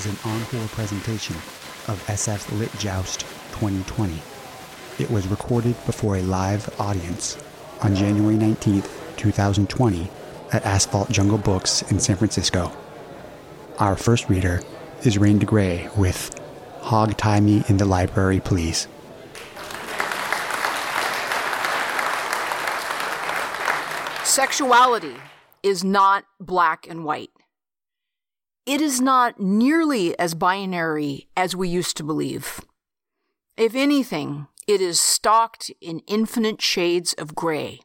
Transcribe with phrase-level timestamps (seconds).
[0.00, 1.36] Is an encore presentation
[1.86, 3.20] of SF Lit Joust
[3.52, 4.18] 2020.
[4.98, 7.36] It was recorded before a live audience
[7.82, 10.08] on January 19th, 2020
[10.54, 12.72] at Asphalt Jungle Books in San Francisco.
[13.78, 14.62] Our first reader
[15.04, 16.34] is Rain DeGrey with
[16.80, 18.88] Hog Tie Me in the Library, Please.
[24.24, 25.16] Sexuality
[25.62, 27.32] is not black and white.
[28.66, 32.60] It is not nearly as binary as we used to believe.
[33.56, 37.80] If anything, it is stocked in infinite shades of gray.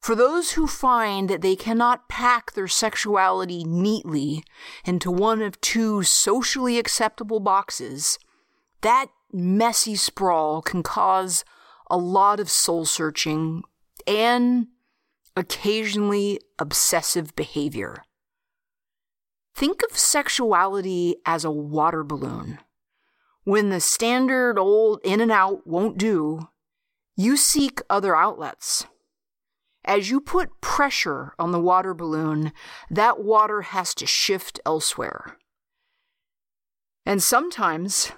[0.00, 4.44] For those who find that they cannot pack their sexuality neatly
[4.84, 8.18] into one of two socially acceptable boxes,
[8.82, 11.44] that messy sprawl can cause
[11.90, 13.62] a lot of soul searching
[14.06, 14.68] and
[15.36, 18.04] occasionally obsessive behavior.
[19.56, 22.58] Think of sexuality as a water balloon.
[23.44, 26.48] When the standard old in and out won't do,
[27.16, 28.86] you seek other outlets.
[29.82, 32.52] As you put pressure on the water balloon,
[32.90, 35.38] that water has to shift elsewhere.
[37.06, 38.12] And sometimes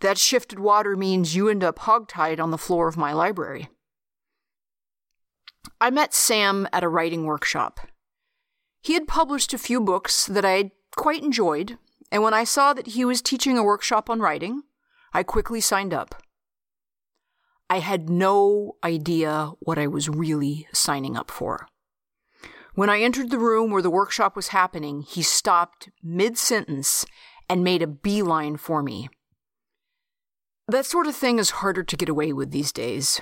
[0.00, 3.70] that shifted water means you end up hogtied on the floor of my library.
[5.80, 7.80] I met Sam at a writing workshop.
[8.82, 11.78] He had published a few books that I quite enjoyed,
[12.10, 14.62] and when I saw that he was teaching a workshop on writing,
[15.12, 16.22] I quickly signed up.
[17.68, 21.68] I had no idea what I was really signing up for.
[22.74, 27.04] When I entered the room where the workshop was happening, he stopped mid sentence
[27.48, 29.08] and made a beeline for me.
[30.68, 33.20] That sort of thing is harder to get away with these days.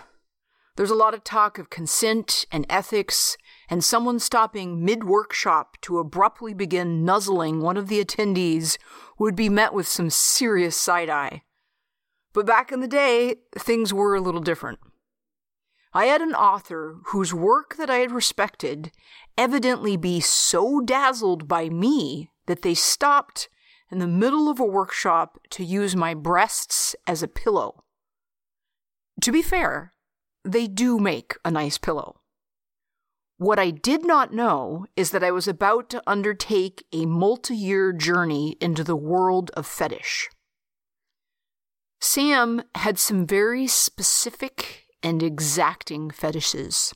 [0.76, 3.36] There's a lot of talk of consent and ethics,
[3.68, 8.78] and someone stopping mid workshop to abruptly begin nuzzling one of the attendees
[9.18, 11.42] would be met with some serious side eye.
[12.32, 14.78] But back in the day, things were a little different.
[15.92, 18.92] I had an author whose work that I had respected
[19.36, 23.48] evidently be so dazzled by me that they stopped
[23.90, 27.82] in the middle of a workshop to use my breasts as a pillow.
[29.22, 29.92] To be fair,
[30.44, 32.20] they do make a nice pillow.
[33.36, 37.92] What I did not know is that I was about to undertake a multi year
[37.92, 40.28] journey into the world of fetish.
[42.00, 46.94] Sam had some very specific and exacting fetishes.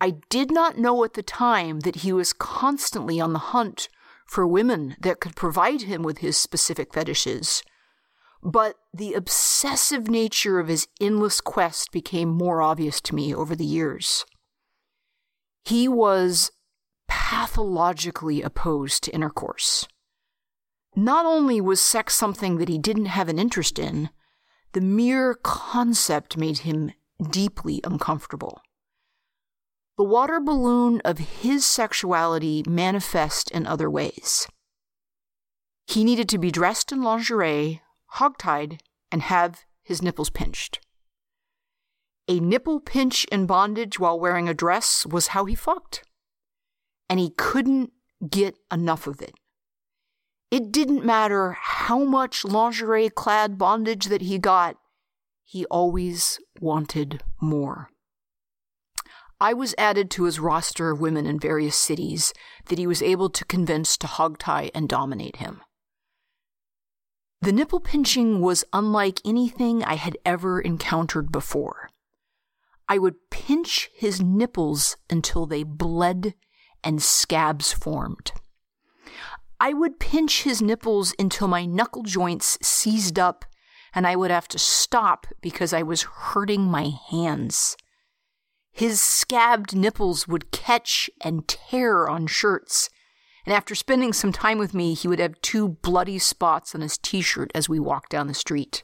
[0.00, 3.88] I did not know at the time that he was constantly on the hunt
[4.26, 7.62] for women that could provide him with his specific fetishes
[8.42, 13.64] but the obsessive nature of his endless quest became more obvious to me over the
[13.64, 14.24] years.
[15.64, 16.50] He was
[17.08, 19.86] pathologically opposed to intercourse.
[20.96, 24.10] Not only was sex something that he didn't have an interest in,
[24.72, 26.92] the mere concept made him
[27.30, 28.60] deeply uncomfortable.
[29.96, 34.48] The water balloon of his sexuality manifest in other ways.
[35.86, 37.82] He needed to be dressed in lingerie
[38.16, 38.80] hogtied,
[39.10, 40.80] and have his nipples pinched.
[42.28, 46.04] A nipple pinch in bondage while wearing a dress was how he fucked.
[47.08, 47.92] And he couldn't
[48.28, 49.34] get enough of it.
[50.50, 54.76] It didn't matter how much lingerie clad bondage that he got,
[55.44, 57.88] he always wanted more.
[59.40, 62.32] I was added to his roster of women in various cities
[62.66, 65.62] that he was able to convince to hogtie and dominate him.
[67.42, 71.90] The nipple pinching was unlike anything I had ever encountered before.
[72.88, 76.34] I would pinch his nipples until they bled
[76.84, 78.30] and scabs formed.
[79.58, 83.44] I would pinch his nipples until my knuckle joints seized up
[83.92, 87.76] and I would have to stop because I was hurting my hands.
[88.70, 92.88] His scabbed nipples would catch and tear on shirts,
[93.44, 96.98] and after spending some time with me, he would have two bloody spots on his
[96.98, 98.82] t shirt as we walked down the street.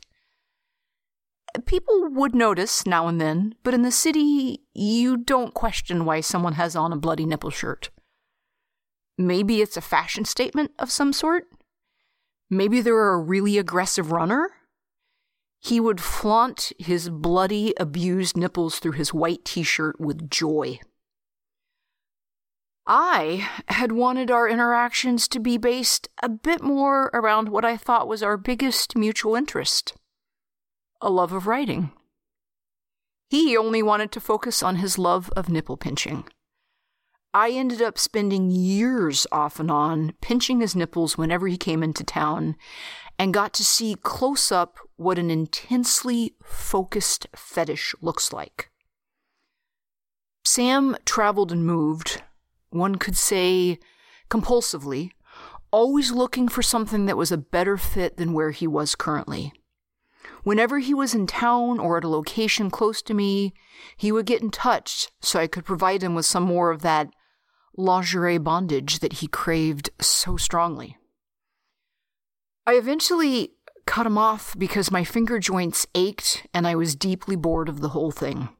[1.67, 6.55] People would notice now and then, but in the city, you don't question why someone
[6.55, 7.91] has on a bloody nipple shirt.
[9.17, 11.45] Maybe it's a fashion statement of some sort.
[12.51, 14.51] Maybe they're a really aggressive runner.
[15.59, 20.79] He would flaunt his bloody, abused nipples through his white t shirt with joy.
[22.91, 28.09] I had wanted our interactions to be based a bit more around what I thought
[28.09, 29.95] was our biggest mutual interest
[31.01, 31.93] a love of writing.
[33.31, 36.25] He only wanted to focus on his love of nipple pinching.
[37.33, 42.03] I ended up spending years off and on pinching his nipples whenever he came into
[42.03, 42.57] town
[43.17, 48.71] and got to see close up what an intensely focused fetish looks like.
[50.45, 52.23] Sam traveled and moved,
[52.71, 53.79] one could say
[54.31, 55.11] compulsively,
[55.71, 59.53] always looking for something that was a better fit than where he was currently.
[60.43, 63.53] Whenever he was in town or at a location close to me,
[63.97, 67.11] he would get in touch so I could provide him with some more of that
[67.77, 70.97] lingerie bondage that he craved so strongly.
[72.67, 73.53] I eventually
[73.87, 77.91] cut him off because my finger joints ached and I was deeply bored of the
[77.91, 78.51] whole thing.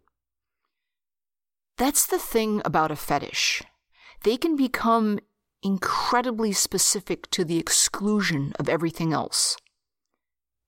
[1.77, 3.63] That's the thing about a fetish.
[4.25, 5.19] They can become
[5.63, 9.57] incredibly specific to the exclusion of everything else.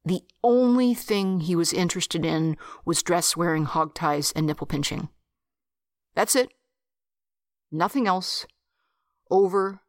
[0.04, 5.08] The only thing he was interested in was dress wearing, hog ties, and nipple pinching.
[6.14, 6.52] That's it.
[7.70, 8.46] Nothing else.
[9.30, 9.80] Over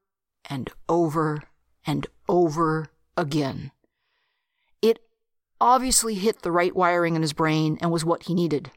[0.50, 1.44] and over
[1.86, 3.72] and over again.
[4.82, 5.00] It
[5.60, 8.72] obviously hit the right wiring in his brain and was what he needed.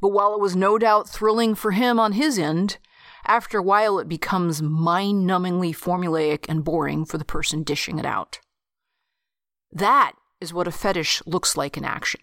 [0.00, 2.78] But while it was no doubt thrilling for him on his end,
[3.26, 8.06] after a while it becomes mind numbingly formulaic and boring for the person dishing it
[8.06, 8.40] out.
[9.72, 12.22] That is what a fetish looks like in action.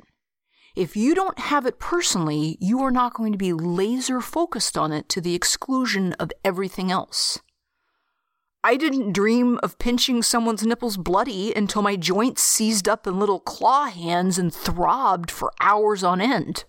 [0.76, 4.92] If you don't have it personally, you are not going to be laser focused on
[4.92, 7.40] it to the exclusion of everything else.
[8.64, 13.40] I didn't dream of pinching someone's nipples bloody until my joints seized up in little
[13.40, 16.66] claw hands and throbbed for hours on end.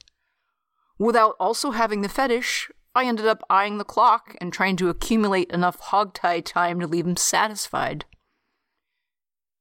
[0.99, 5.51] Without also having the fetish, I ended up eyeing the clock and trying to accumulate
[5.51, 8.05] enough hogtie time to leave him satisfied.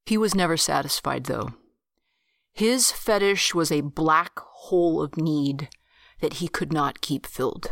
[0.06, 1.53] He was never satisfied, though.
[2.53, 5.69] His fetish was a black hole of need
[6.21, 7.71] that he could not keep filled.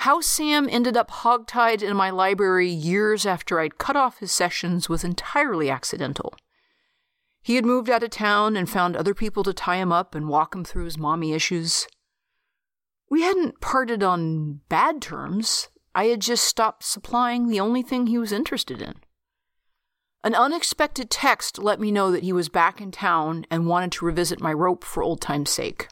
[0.00, 4.88] How Sam ended up hogtied in my library years after I'd cut off his sessions
[4.88, 6.34] was entirely accidental.
[7.42, 10.28] He had moved out of town and found other people to tie him up and
[10.28, 11.86] walk him through his mommy issues.
[13.08, 15.68] We hadn't parted on bad terms.
[15.94, 18.94] I had just stopped supplying the only thing he was interested in.
[20.24, 24.04] An unexpected text let me know that he was back in town and wanted to
[24.04, 25.86] revisit my rope for old time's sake.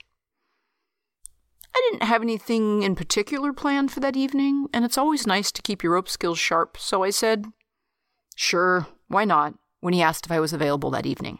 [1.74, 5.62] I didn't have anything in particular planned for that evening, and it's always nice to
[5.62, 7.46] keep your rope skills sharp, so I said,
[8.34, 11.38] Sure, why not, when he asked if I was available that evening.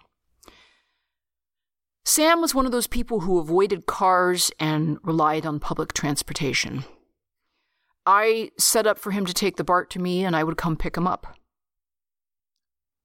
[2.05, 6.85] Sam was one of those people who avoided cars and relied on public transportation.
[8.05, 10.77] I set up for him to take the BART to me, and I would come
[10.77, 11.39] pick him up.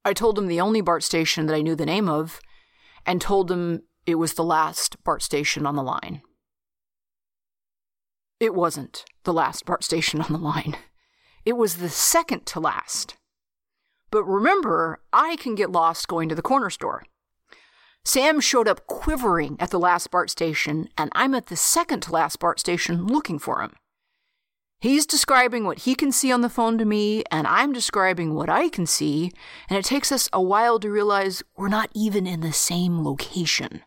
[0.04, 2.40] I told him the only BART station that I knew the name of,
[3.06, 6.20] and told him it was the last BART station on the line.
[8.38, 10.76] It wasn't the last BART station on the line.
[11.46, 13.16] It was the second to last.
[14.10, 17.04] But remember, I can get lost going to the corner store.
[18.04, 22.12] Sam showed up quivering at the last BART station, and I'm at the second to
[22.12, 23.74] last BART station looking for him.
[24.80, 28.48] He's describing what he can see on the phone to me, and I'm describing what
[28.48, 29.30] I can see,
[29.68, 33.82] and it takes us a while to realize we're not even in the same location.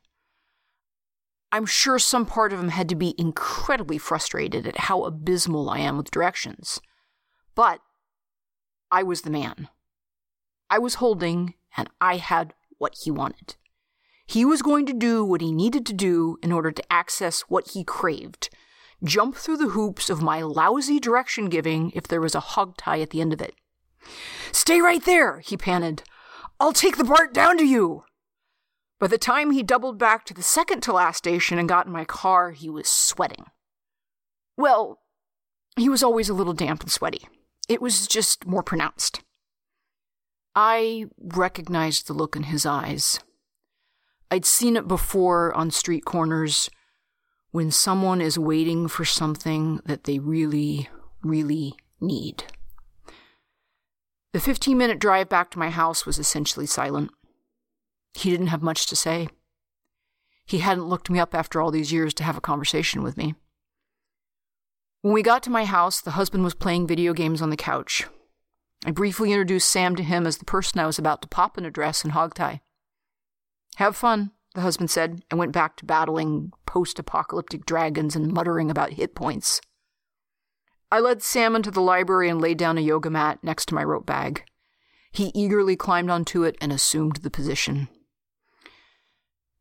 [1.52, 5.80] I'm sure some part of him had to be incredibly frustrated at how abysmal I
[5.80, 6.80] am with directions.
[7.56, 7.80] But
[8.92, 9.70] I was the man.
[10.70, 13.56] I was holding, and I had what he wanted.
[14.26, 17.70] He was going to do what he needed to do in order to access what
[17.70, 18.50] he craved
[19.04, 23.02] jump through the hoops of my lousy direction giving if there was a hog tie
[23.02, 23.56] at the end of it.
[24.52, 26.04] Stay right there, he panted.
[26.60, 28.04] I'll take the BART down to you.
[29.00, 31.92] By the time he doubled back to the second to last station and got in
[31.92, 33.46] my car, he was sweating.
[34.56, 35.00] Well,
[35.76, 37.28] he was always a little damp and sweaty.
[37.68, 39.22] It was just more pronounced.
[40.56, 43.20] I recognized the look in his eyes.
[44.34, 46.68] I'd seen it before on street corners
[47.52, 50.90] when someone is waiting for something that they really,
[51.22, 52.44] really need.
[54.32, 57.12] The 15 minute drive back to my house was essentially silent.
[58.16, 59.28] He didn't have much to say.
[60.48, 63.36] He hadn't looked me up after all these years to have a conversation with me.
[65.04, 68.08] When we got to my house, the husband was playing video games on the couch.
[68.84, 71.66] I briefly introduced Sam to him as the person I was about to pop in
[71.66, 72.62] a dress and hog tie.
[73.76, 78.70] Have fun, the husband said, and went back to battling post apocalyptic dragons and muttering
[78.70, 79.62] about hit points.
[80.92, 83.84] I led Sam into the library and laid down a yoga mat next to my
[83.84, 84.44] rope bag.
[85.12, 87.88] He eagerly climbed onto it and assumed the position.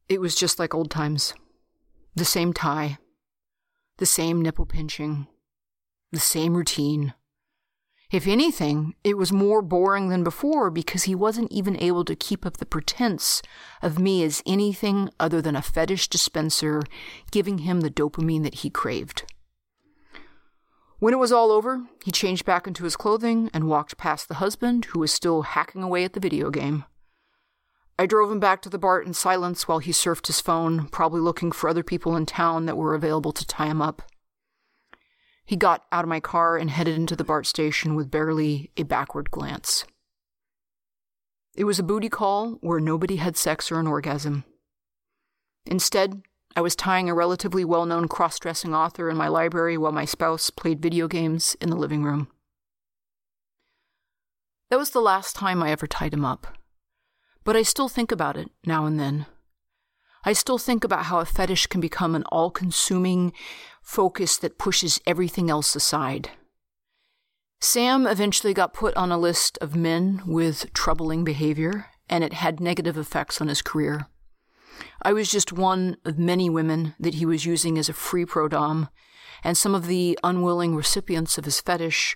[0.09, 1.33] It was just like old times.
[2.14, 2.99] The same tie,
[3.97, 5.26] the same nipple pinching,
[6.11, 7.14] the same routine.
[8.12, 12.45] If anything, it was more boring than before because he wasn't even able to keep
[12.45, 13.40] up the pretense
[13.81, 16.83] of me as anything other than a fetish dispenser
[17.31, 19.25] giving him the dopamine that he craved.
[20.99, 24.35] When it was all over, he changed back into his clothing and walked past the
[24.35, 26.85] husband, who was still hacking away at the video game.
[27.99, 31.21] I drove him back to the BART in silence while he surfed his phone, probably
[31.21, 34.02] looking for other people in town that were available to tie him up.
[35.45, 38.85] He got out of my car and headed into the BART station with barely a
[38.85, 39.85] backward glance.
[41.55, 44.45] It was a booty call where nobody had sex or an orgasm.
[45.67, 46.23] Instead,
[46.57, 50.05] I was tying a relatively well known cross dressing author in my library while my
[50.05, 52.29] spouse played video games in the living room.
[54.71, 56.47] That was the last time I ever tied him up.
[57.45, 59.27] But I still think about it now and then.
[60.25, 63.33] I still think about how a fetish can become an all consuming
[63.83, 66.31] focus that pushes everything else aside.
[67.61, 72.61] Sam eventually got put on a list of men with troubling behavior, and it had
[72.61, 74.07] negative effects on his career.
[75.02, 78.88] I was just one of many women that he was using as a free prodom,
[79.45, 82.14] and some of the unwilling recipients of his fetish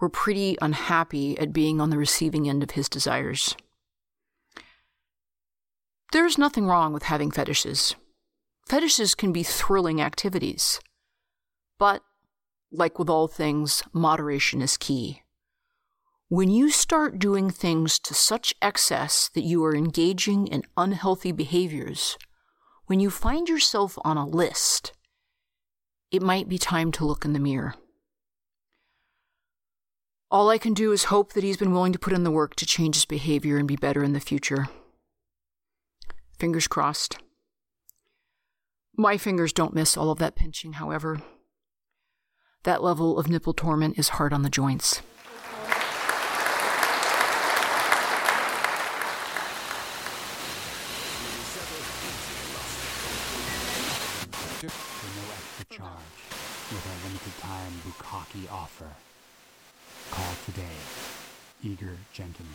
[0.00, 3.56] were pretty unhappy at being on the receiving end of his desires.
[6.14, 7.96] There's nothing wrong with having fetishes.
[8.68, 10.78] Fetishes can be thrilling activities.
[11.76, 12.02] But,
[12.70, 15.22] like with all things, moderation is key.
[16.28, 22.16] When you start doing things to such excess that you are engaging in unhealthy behaviors,
[22.86, 24.92] when you find yourself on a list,
[26.12, 27.74] it might be time to look in the mirror.
[30.30, 32.54] All I can do is hope that he's been willing to put in the work
[32.54, 34.68] to change his behavior and be better in the future.
[36.38, 37.18] Fingers crossed.
[38.96, 41.20] My fingers don't miss all of that pinching, however.
[42.62, 45.02] That level of nipple torment is hard on the joints.
[58.64, 58.88] offer.
[60.10, 60.62] Call today.
[61.62, 62.54] Eager gentlemen.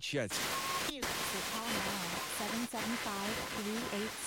[0.00, 0.32] Shut.
[0.32, 2.06] So call now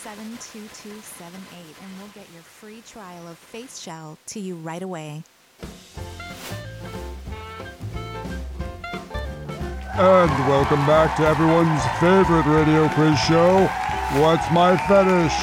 [0.04, 5.24] 775-387-2278 and we'll get your free trial of Face Shell to you right away.
[10.02, 13.68] And welcome back to everyone's favorite radio quiz show,
[14.22, 15.38] What's My Fetish?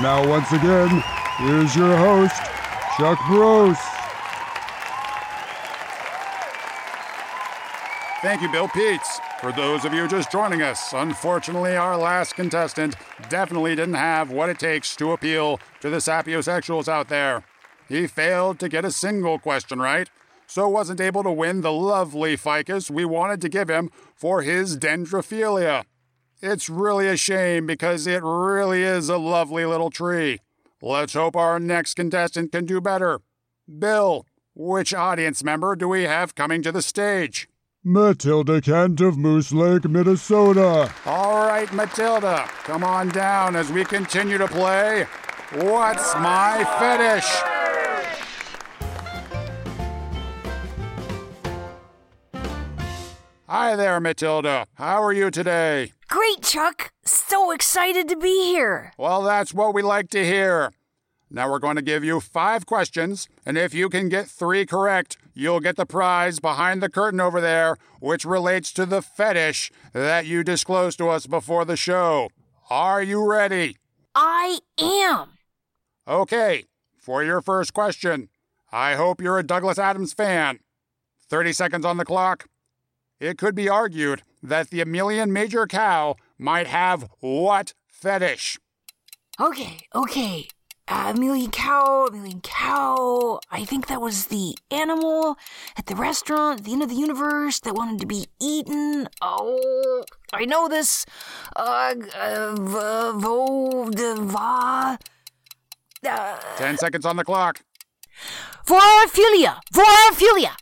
[0.00, 1.02] Now, once again,
[1.38, 2.40] here's your host,
[2.96, 3.97] Chuck Bruce.
[8.20, 9.20] Thank you, Bill Peets.
[9.40, 12.96] For those of you just joining us, unfortunately, our last contestant
[13.28, 17.44] definitely didn't have what it takes to appeal to the sapiosexuals out there.
[17.88, 20.10] He failed to get a single question right,
[20.48, 24.76] so wasn't able to win the lovely ficus we wanted to give him for his
[24.76, 25.84] dendrophilia.
[26.42, 30.40] It's really a shame because it really is a lovely little tree.
[30.82, 33.20] Let's hope our next contestant can do better.
[33.78, 37.48] Bill, which audience member do we have coming to the stage?
[37.88, 40.92] Matilda Kent of Moose Lake, Minnesota.
[41.06, 45.04] All right, Matilda, come on down as we continue to play
[45.54, 47.24] What's My Fetish?
[53.48, 54.66] Hi there, Matilda.
[54.74, 55.92] How are you today?
[56.08, 56.92] Great, Chuck.
[57.06, 58.92] So excited to be here.
[58.98, 60.74] Well, that's what we like to hear.
[61.30, 65.16] Now we're going to give you five questions, and if you can get three correct,
[65.38, 70.26] you'll get the prize behind the curtain over there, which relates to the fetish that
[70.26, 72.28] you disclosed to us before the show.
[72.68, 73.76] Are you ready?
[74.16, 75.28] I am.
[76.08, 76.64] Okay,
[76.96, 78.30] for your first question,
[78.72, 80.58] I hope you're a Douglas Adams fan.
[81.30, 82.46] 30 seconds on the clock.
[83.20, 88.58] It could be argued that the Ameglian Major cow might have what fetish?
[89.40, 90.48] Okay, okay.
[90.90, 93.40] A million cow, a million cow.
[93.50, 95.36] I think that was the animal
[95.76, 99.06] at the restaurant at the end of the universe that wanted to be eaten.
[99.20, 101.04] Oh, I know this.
[101.54, 104.98] Uh, uh vo, va.
[106.06, 107.60] Uh, 10 seconds on the clock.
[108.66, 110.56] vorophilia, vorophilia.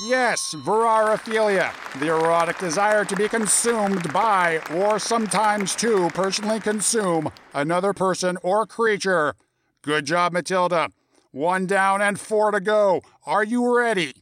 [0.00, 7.92] Yes, vorarephilia, the erotic desire to be consumed by, or sometimes to personally consume, another
[7.92, 9.34] person or creature.
[9.82, 10.90] Good job, Matilda.
[11.32, 13.02] One down and four to go.
[13.26, 14.12] Are you ready?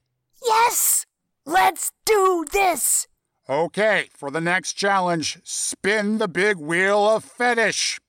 [0.42, 1.04] Yes,
[1.44, 3.06] let's do this.
[3.46, 8.00] Okay, for the next challenge, spin the big wheel of fetish.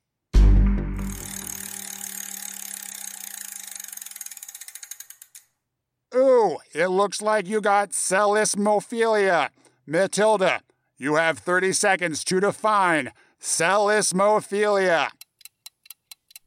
[6.16, 9.50] Ooh, it looks like you got psellismophilia.
[9.86, 10.62] Matilda,
[10.98, 13.12] you have 30 seconds to define
[13.42, 15.10] psellismophilia.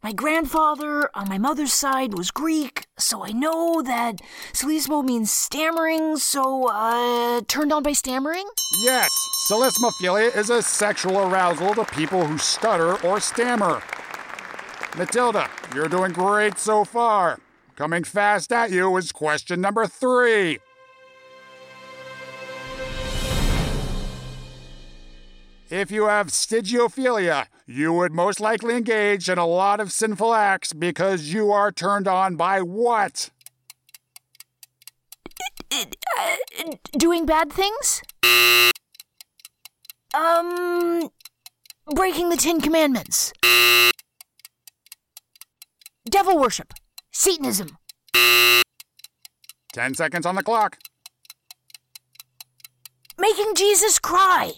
[0.02, 4.22] My grandfather on my mother's side was Greek, so I know that
[4.54, 8.46] Silismo means stammering, so, uh, turned on by stammering?
[8.82, 9.10] Yes,
[9.46, 13.82] psellismophilia is a sexual arousal to people who stutter or stammer.
[14.96, 17.38] Matilda, you're doing great so far.
[17.80, 20.58] Coming fast at you is question number three.
[25.70, 30.74] If you have stygiophilia, you would most likely engage in a lot of sinful acts
[30.74, 33.30] because you are turned on by what?
[36.98, 38.02] Doing bad things?
[40.12, 41.08] Um,
[41.94, 43.32] breaking the Ten Commandments.
[46.04, 46.74] Devil worship.
[47.22, 47.76] Satanism.
[49.74, 50.78] 10 seconds on the clock.
[53.18, 54.52] Making Jesus cry.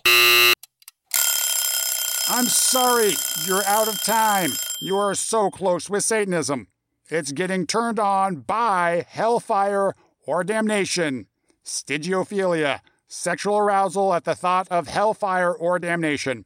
[2.28, 3.14] I'm sorry,
[3.48, 4.50] you're out of time.
[4.80, 6.68] You are so close with Satanism.
[7.08, 11.26] It's getting turned on by hellfire or damnation.
[11.64, 12.78] Stygiophilia,
[13.08, 16.44] sexual arousal at the thought of hellfire or damnation.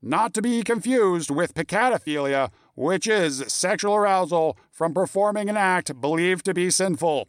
[0.00, 6.44] Not to be confused with peccatophilia, which is sexual arousal from performing an act believed
[6.44, 7.26] to be sinful.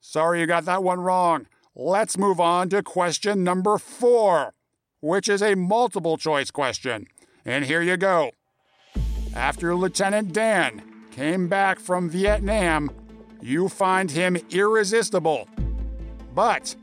[0.00, 1.46] Sorry you got that one wrong.
[1.76, 4.54] Let's move on to question number four,
[5.00, 7.06] which is a multiple choice question.
[7.44, 8.32] And here you go.
[9.36, 12.90] After Lieutenant Dan came back from Vietnam,
[13.40, 15.48] you find him irresistible.
[16.34, 16.74] But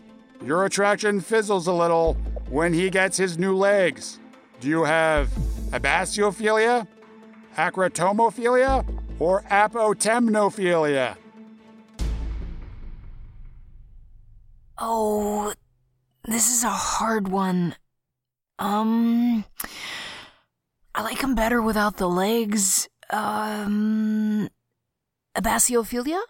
[0.41, 2.13] your attraction fizzles a little
[2.47, 4.19] when he gets his new legs.
[4.61, 5.27] Do you have
[5.71, 6.87] abasiophilia,
[7.55, 8.85] acrotomophilia,
[9.19, 11.15] or apotemnophilia?
[14.77, 15.53] Oh,
[16.25, 17.75] this is a hard one.
[18.57, 19.43] Um,
[20.95, 22.87] I like him better without the legs.
[23.09, 24.49] Um,
[25.35, 26.21] abasiophilia?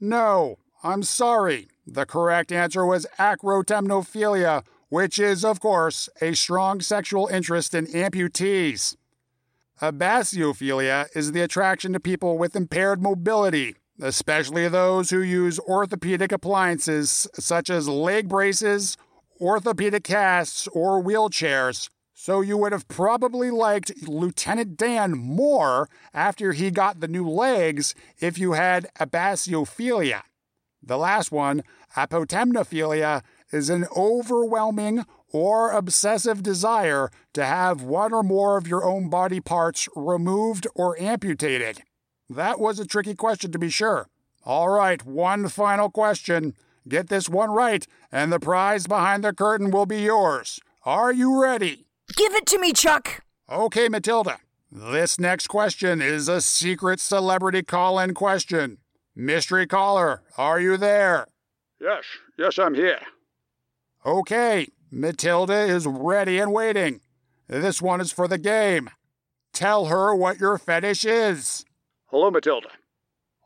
[0.00, 1.68] No, I'm sorry.
[1.86, 8.96] The correct answer was acrotemnophilia, which is, of course, a strong sexual interest in amputees.
[9.80, 17.28] Abasiophilia is the attraction to people with impaired mobility, especially those who use orthopedic appliances
[17.34, 18.96] such as leg braces,
[19.40, 21.90] orthopedic casts, or wheelchairs.
[22.12, 27.94] So you would have probably liked Lieutenant Dan more after he got the new legs
[28.18, 30.22] if you had abasiophilia.
[30.82, 31.62] The last one,
[31.96, 39.08] apotemnophilia, is an overwhelming or obsessive desire to have one or more of your own
[39.08, 41.82] body parts removed or amputated.
[42.30, 44.08] That was a tricky question to be sure.
[44.44, 46.54] All right, one final question.
[46.88, 50.58] Get this one right, and the prize behind the curtain will be yours.
[50.84, 51.86] Are you ready?
[52.16, 53.22] Give it to me, Chuck.
[53.50, 54.38] Okay, Matilda.
[54.70, 58.78] This next question is a secret celebrity call in question.
[59.14, 61.26] Mystery caller, are you there?
[61.80, 62.04] Yes,
[62.38, 63.00] yes, I'm here.
[64.06, 67.00] Okay, Matilda is ready and waiting.
[67.46, 68.90] This one is for the game.
[69.52, 71.64] Tell her what your fetish is.
[72.06, 72.70] Hello, Matilda.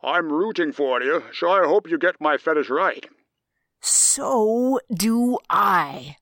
[0.04, 3.06] I'm rooting for you, so I hope you get my fetish right.
[3.80, 6.16] So do I.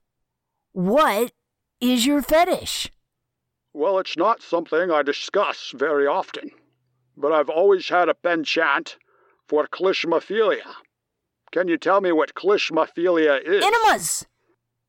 [0.72, 1.32] What
[1.80, 2.90] is your fetish?
[3.72, 6.50] Well, it's not something I discuss very often,
[7.16, 8.96] but I've always had a penchant
[9.46, 10.74] for klismaphilia.
[11.52, 13.64] Can you tell me what klismaphilia is?
[13.64, 14.26] Enemas!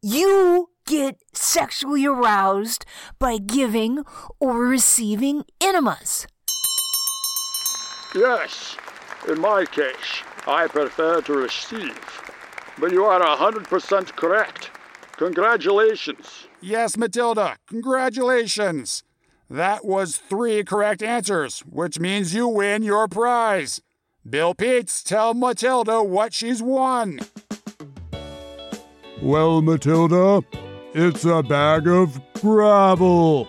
[0.04, 2.86] You get sexually aroused
[3.20, 4.04] by giving
[4.40, 6.26] or receiving enemas.
[8.16, 8.78] Yes,
[9.30, 12.00] in my case, I prefer to receive.
[12.80, 14.72] But you are a 100% correct.
[15.18, 16.48] Congratulations.
[16.62, 19.04] Yes, Matilda, congratulations.
[19.52, 23.82] That was three correct answers, which means you win your prize.
[24.28, 27.20] Bill Peets, tell Matilda what she's won.
[29.22, 30.44] Well, Matilda,
[30.96, 33.48] it's a bag of gravel.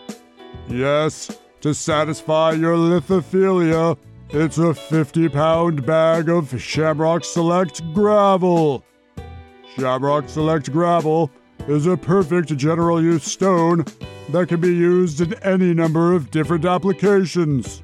[0.69, 3.97] Yes, to satisfy your lithophilia,
[4.29, 8.85] it's a 50 pound bag of Shamrock Select gravel.
[9.75, 11.31] Shamrock Select gravel
[11.67, 13.87] is a perfect general use stone
[14.29, 17.83] that can be used in any number of different applications.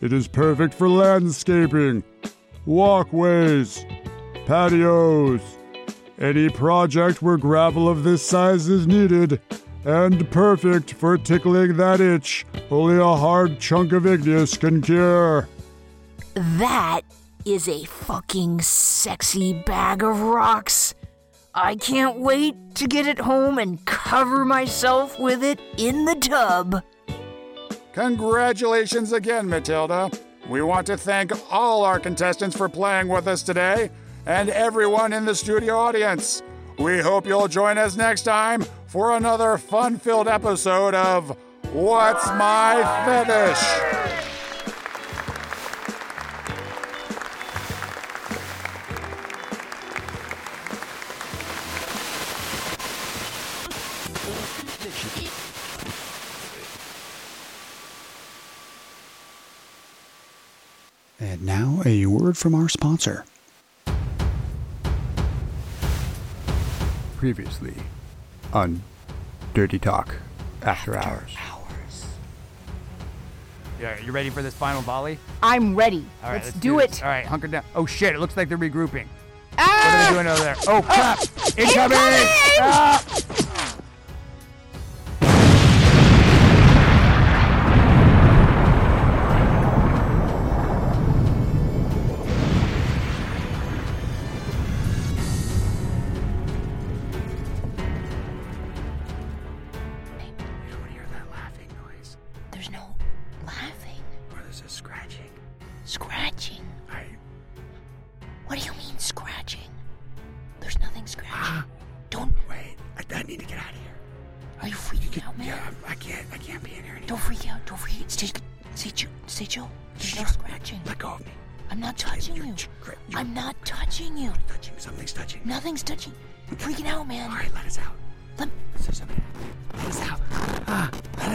[0.00, 2.04] It is perfect for landscaping,
[2.64, 3.84] walkways,
[4.46, 5.57] patios,
[6.18, 9.40] any project where gravel of this size is needed,
[9.84, 15.48] and perfect for tickling that itch only a hard chunk of igneous can cure.
[16.34, 17.02] That
[17.44, 20.94] is a fucking sexy bag of rocks.
[21.54, 26.82] I can't wait to get it home and cover myself with it in the tub.
[27.92, 30.10] Congratulations again, Matilda.
[30.48, 33.90] We want to thank all our contestants for playing with us today
[34.28, 36.42] and everyone in the studio audience.
[36.78, 41.36] We hope you'll join us next time for another fun filled episode of
[41.72, 43.64] What's My Fetish?
[61.20, 63.24] And now, a word from our sponsor.
[67.18, 67.74] Previously
[68.52, 68.80] on
[69.52, 70.14] Dirty Talk
[70.62, 71.36] After, Hours.
[73.80, 75.18] Yeah, you ready for this final volley?
[75.42, 76.06] I'm ready.
[76.22, 76.98] All right, let's, do, this.
[76.98, 77.02] it.
[77.02, 77.64] All right, hunker down.
[77.74, 78.14] Oh shit!
[78.14, 79.06] It looks like they're regrouping.
[79.56, 79.66] Ah!
[79.66, 80.56] What are they doing over there?
[80.68, 81.18] Oh crap!
[81.58, 81.98] Incoming!
[82.60, 83.04] Ah!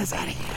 [0.03, 0.47] Us out of here.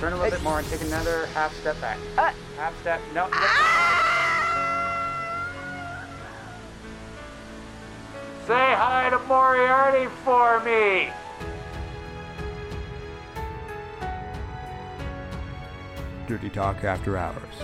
[0.00, 1.98] Turn a little bit more and take another half step back.
[2.16, 2.32] Uh.
[2.56, 3.00] half step.
[3.14, 3.28] No.
[3.30, 4.10] Ah!
[8.46, 11.10] Say hi to Moriarty for me.
[16.26, 17.54] Dirty Talk After Hours.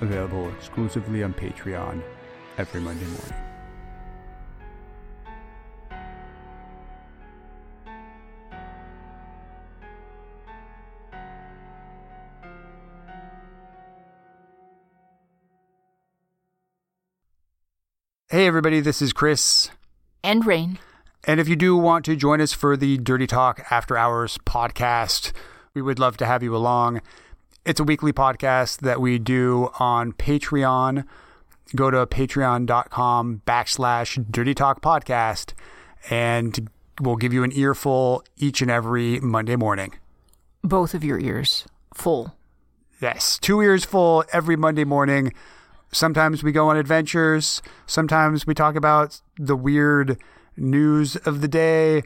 [0.00, 2.02] Available exclusively on Patreon
[2.58, 3.47] every Monday morning.
[18.38, 19.68] Hey, everybody, this is Chris.
[20.22, 20.78] And rain.
[21.24, 25.32] And if you do want to join us for the Dirty Talk After Hours podcast,
[25.74, 27.00] we would love to have you along.
[27.64, 31.04] It's a weekly podcast that we do on Patreon.
[31.74, 35.54] Go to patreon.com backslash Dirty Talk podcast,
[36.08, 36.70] and
[37.00, 39.94] we'll give you an earful each and every Monday morning.
[40.62, 42.36] Both of your ears full.
[43.00, 45.32] Yes, two ears full every Monday morning.
[45.92, 47.62] Sometimes we go on adventures.
[47.86, 50.18] Sometimes we talk about the weird
[50.56, 52.02] news of the day.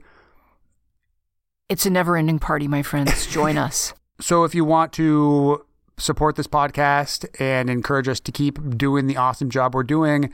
[1.68, 3.26] It's a never ending party, my friends.
[3.30, 3.92] Join us.
[4.20, 5.64] So if you want to
[5.98, 10.32] support this podcast and encourage us to keep doing the awesome job we're doing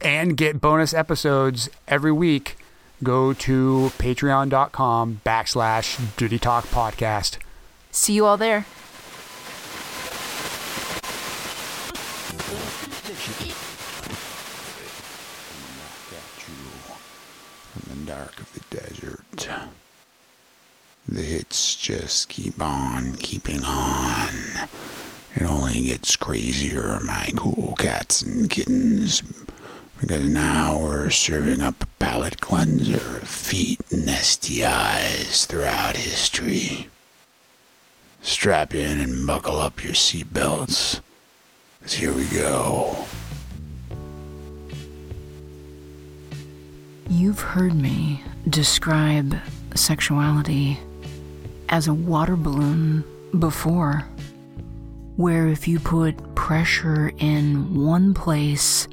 [0.00, 2.56] and get bonus episodes every week,
[3.02, 7.38] go to patreon.com backslash Dirty Talk Podcast.
[7.90, 8.66] See you all there.
[13.22, 13.54] Got you
[17.70, 19.48] from the dark of the desert.
[21.06, 24.28] The hits just keep on keeping on.
[25.36, 29.22] It only gets crazier, my cool cats and kittens.
[30.00, 36.88] Because now we're serving up a palate cleanser of feet and STIs throughout history.
[38.20, 41.00] Strap in and buckle up your seatbelts.
[41.90, 42.96] Here we go.
[47.08, 49.36] You've heard me describe
[49.74, 50.78] sexuality
[51.68, 53.04] as a water balloon
[53.38, 54.08] before,
[55.16, 58.88] where if you put pressure in one place,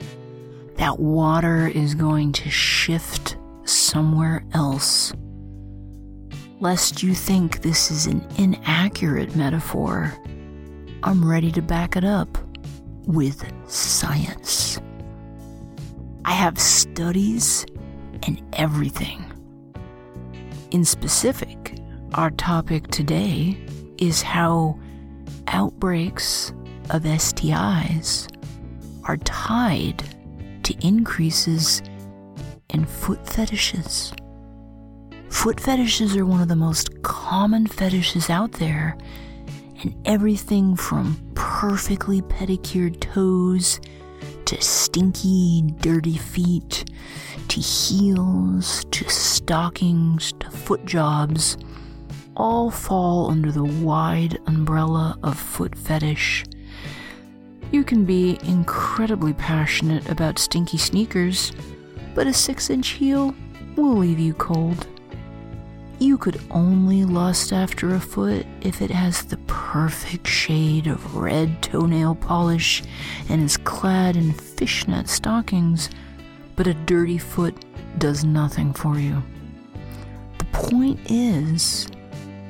[0.75, 5.13] that water is going to shift somewhere else.
[6.59, 10.13] Lest you think this is an inaccurate metaphor,
[11.03, 12.37] I'm ready to back it up
[13.09, 14.79] with science.
[16.25, 17.65] I have studies
[18.27, 19.25] and everything.
[20.69, 21.79] In specific,
[22.13, 23.57] our topic today
[23.97, 24.77] is how
[25.47, 26.53] outbreaks
[26.91, 28.27] of STIs
[29.05, 30.03] are tied
[30.61, 31.81] to increases
[32.69, 34.13] in foot fetishes.
[35.29, 38.95] Foot fetishes are one of the most common fetishes out there,
[39.81, 43.79] and everything from perfectly pedicured toes
[44.45, 46.91] to stinky, dirty feet
[47.49, 51.57] to heels to stockings to foot jobs
[52.35, 56.45] all fall under the wide umbrella of foot fetish.
[57.71, 61.51] You can be incredibly passionate about stinky sneakers,
[62.15, 63.35] but a six inch heel
[63.75, 64.87] will leave you cold.
[65.99, 71.61] You could only lust after a foot if it has the perfect shade of red
[71.61, 72.83] toenail polish
[73.27, 75.89] and is clad in fishnet stockings,
[76.55, 77.65] but a dirty foot
[77.97, 79.21] does nothing for you.
[80.37, 81.89] The point is,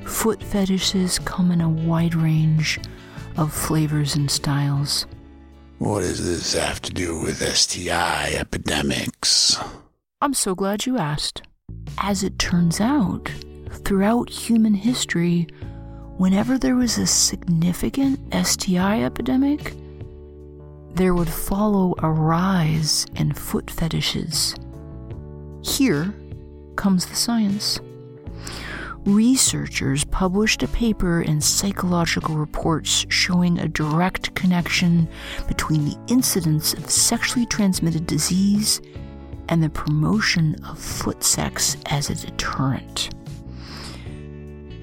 [0.04, 2.78] foot fetishes come in a wide range
[3.36, 5.06] of flavors and styles.
[5.78, 9.58] What does this have to do with STI epidemics?
[10.20, 11.42] I'm so glad you asked.
[11.98, 13.30] As it turns out,
[13.84, 15.46] throughout human history,
[16.16, 19.74] whenever there was a significant STI epidemic,
[20.94, 24.54] there would follow a rise in foot fetishes.
[25.62, 26.12] Here
[26.76, 27.80] comes the science.
[29.06, 35.08] Researchers published a paper in Psychological Reports showing a direct connection
[35.48, 38.82] between the incidence of sexually transmitted disease
[39.50, 43.10] and the promotion of foot sex as a deterrent.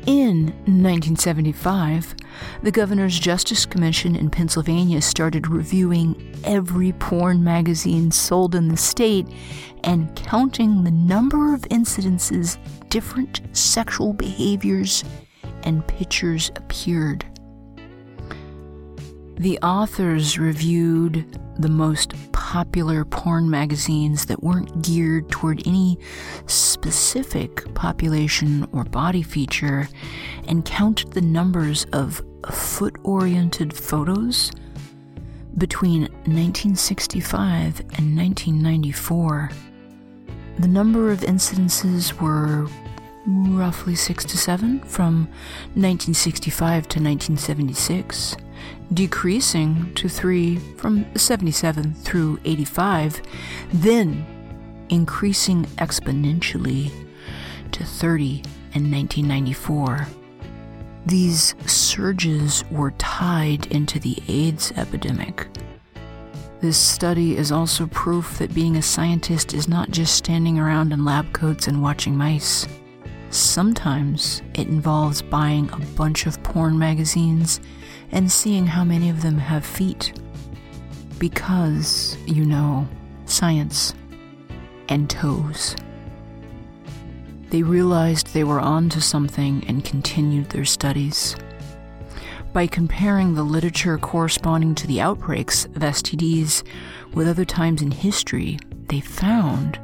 [0.05, 2.15] In 1975,
[2.63, 9.27] the Governor's Justice Commission in Pennsylvania started reviewing every porn magazine sold in the state
[9.83, 12.57] and counting the number of incidences
[12.89, 15.03] different sexual behaviors
[15.63, 17.25] and pictures appeared.
[19.35, 22.13] The authors reviewed the most
[22.47, 25.99] popular porn magazines that weren't geared toward any
[26.45, 29.89] specific population or body feature
[30.47, 34.49] and counted the numbers of foot oriented photos
[35.57, 39.51] between 1965 and 1994.
[40.59, 42.65] The number of incidences were
[43.27, 45.27] roughly six to seven from
[45.73, 48.37] 1965 to 1976
[48.93, 53.21] decreasing to 3 from 77 through 85,
[53.73, 54.25] then
[54.89, 56.91] increasing exponentially
[57.71, 60.07] to 30 in 1994.
[61.05, 65.47] These surges were tied into the AIDS epidemic.
[66.59, 71.05] This study is also proof that being a scientist is not just standing around in
[71.05, 72.67] lab coats and watching mice.
[73.29, 77.59] Sometimes it involves buying a bunch of porn magazines
[78.11, 80.19] and seeing how many of them have feet.
[81.19, 82.87] Because, you know,
[83.25, 83.93] science
[84.89, 85.75] and toes.
[87.49, 91.35] They realized they were onto something and continued their studies.
[92.53, 96.63] By comparing the literature corresponding to the outbreaks of STDs
[97.13, 99.79] with other times in history, they found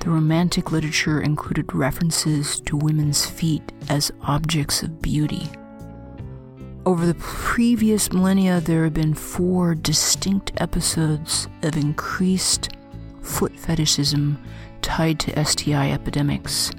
[0.00, 5.48] the romantic literature included references to women's feet as objects of beauty.
[6.86, 12.68] Over the previous millennia, there have been four distinct episodes of increased
[13.22, 14.40] foot fetishism
[14.82, 16.70] tied to STI epidemics.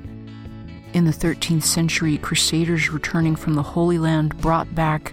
[0.93, 5.12] In the 13th century, crusaders returning from the Holy Land brought back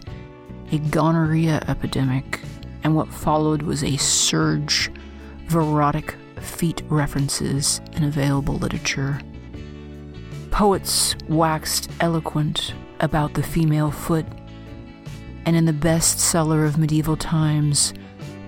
[0.71, 2.39] a gonorrhea epidemic,
[2.85, 4.93] and what followed was a surge
[5.49, 9.21] of erotic feet references in available literature.
[10.53, 14.25] Poets waxed eloquent about the female foot
[15.47, 17.95] and in the bestseller of medieval times,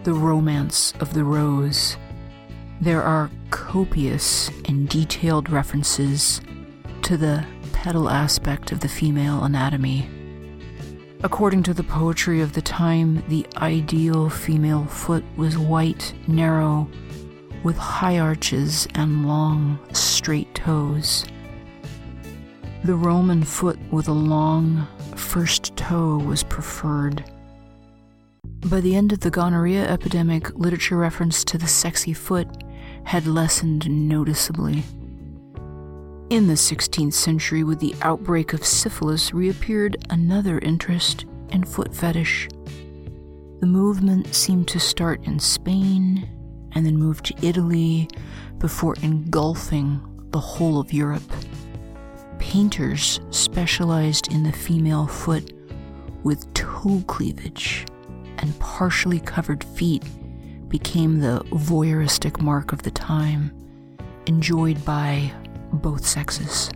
[0.04, 1.96] The Romance of the Rose,
[2.80, 6.40] there are copious and detailed references
[7.02, 10.08] to the pedal aspect of the female anatomy.
[11.22, 16.88] According to the poetry of the time, the ideal female foot was white, narrow,
[17.62, 21.24] with high arches and long, straight toes.
[22.84, 27.24] The Roman foot with a long, first toe was preferred.
[28.66, 32.48] By the end of the gonorrhea epidemic, literature reference to the sexy foot
[33.04, 34.82] had lessened noticeably.
[36.30, 42.48] In the 16th century, with the outbreak of syphilis, reappeared another interest in foot fetish.
[43.60, 46.28] The movement seemed to start in Spain
[46.72, 48.08] and then move to Italy
[48.58, 50.00] before engulfing
[50.30, 51.22] the whole of Europe
[52.46, 55.52] painters specialized in the female foot
[56.22, 57.84] with toe cleavage
[58.38, 60.04] and partially covered feet
[60.68, 63.50] became the voyeuristic mark of the time,
[64.26, 65.28] enjoyed by
[65.72, 66.70] both sexes.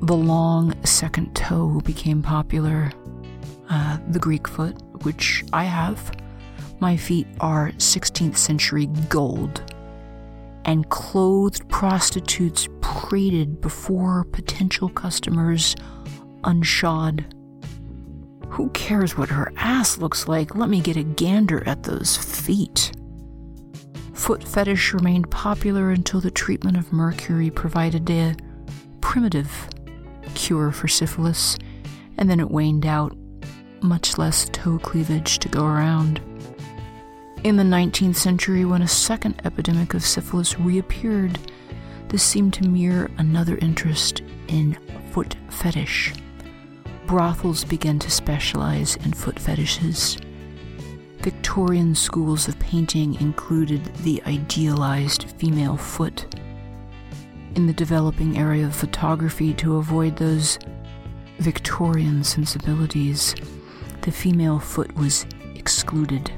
[0.00, 2.90] The long second toe became popular.
[3.68, 6.10] uh, the Greek foot, which I have.
[6.80, 9.74] My feet are 16th century gold,
[10.64, 15.74] and clothed prostitutes paraded before potential customers
[16.44, 17.24] unshod.
[18.48, 20.54] Who cares what her ass looks like?
[20.54, 22.92] Let me get a gander at those feet.
[24.12, 28.34] Foot fetish remained popular until the treatment of mercury provided a
[29.00, 29.68] primitive
[30.34, 31.56] cure for syphilis,
[32.18, 33.16] and then it waned out,
[33.80, 36.20] much less toe cleavage to go around.
[37.42, 41.38] In the 19th century, when a second epidemic of syphilis reappeared,
[42.08, 44.76] this seemed to mirror another interest in
[45.10, 46.12] foot fetish.
[47.06, 50.18] Brothels began to specialize in foot fetishes.
[51.20, 56.26] Victorian schools of painting included the idealized female foot.
[57.54, 60.58] In the developing area of photography, to avoid those
[61.38, 63.34] Victorian sensibilities,
[64.02, 65.24] the female foot was
[65.54, 66.30] excluded.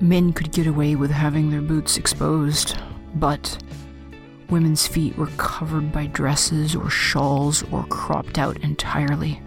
[0.00, 2.76] Men could get away with having their boots exposed,
[3.14, 3.62] but
[4.48, 9.40] women's feet were covered by dresses or shawls or cropped out entirely.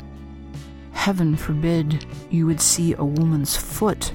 [0.91, 4.11] Heaven forbid you would see a woman's foot.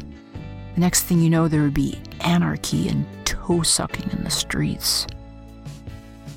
[0.74, 5.06] The next thing you know, there would be anarchy and toe sucking in the streets.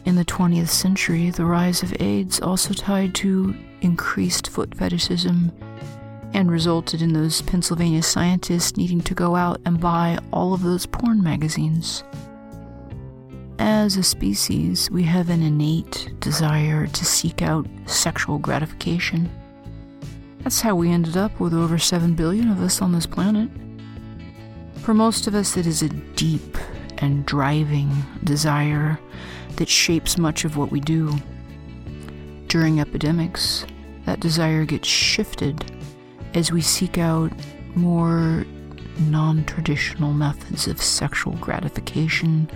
[0.06, 5.52] In the 20th century, the rise of AIDS also tied to increased foot fetishism
[6.34, 10.86] and resulted in those Pennsylvania scientists needing to go out and buy all of those
[10.86, 12.04] porn magazines.
[13.58, 19.30] As a species, we have an innate desire to seek out sexual gratification.
[20.44, 23.50] That's how we ended up with over 7 billion of us on this planet.
[24.78, 26.58] For most of us, it is a deep
[27.00, 27.92] and driving
[28.24, 29.00] desire
[29.58, 31.14] that shapes much of what we do.
[32.48, 33.66] During epidemics,
[34.06, 35.79] that desire gets shifted
[36.34, 37.32] as we seek out
[37.76, 38.46] more
[39.00, 42.50] non traditional methods of sexual gratification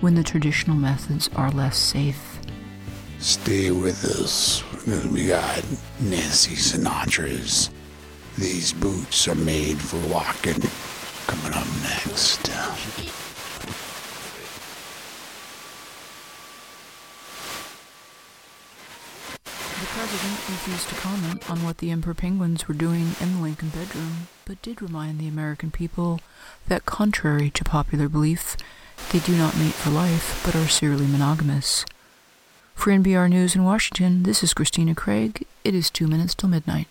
[0.00, 2.38] when the traditional methods are less safe.
[3.18, 4.64] Stay with us.
[5.12, 5.62] We got
[6.00, 7.70] Nancy Sinatra's
[8.38, 10.62] These Boots Are Made for Walking
[11.26, 12.50] coming up next.
[19.92, 24.28] President refused to comment on what the Emperor Penguins were doing in the Lincoln bedroom,
[24.44, 26.20] but did remind the American people
[26.68, 28.56] that, contrary to popular belief,
[29.10, 31.84] they do not mate for life but are serially monogamous.
[32.76, 35.44] For NBR News in Washington, this is Christina Craig.
[35.64, 36.86] It is two minutes till midnight.